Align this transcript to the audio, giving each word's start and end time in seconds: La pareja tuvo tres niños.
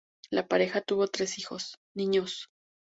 La 0.31 0.47
pareja 0.47 0.81
tuvo 0.81 1.07
tres 1.09 1.35
niños. 1.95 2.49